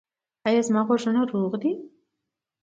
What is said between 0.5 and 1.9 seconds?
زما غوږونه روغ دي؟